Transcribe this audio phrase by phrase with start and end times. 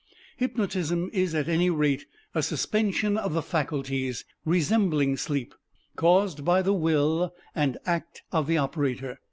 [0.37, 5.53] Hypnotism is at any rate a suspension of the faculties, resembling sleep,
[5.95, 9.19] caused by the will and act of the operator.